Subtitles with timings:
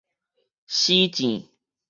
[0.65, 1.45] 死諍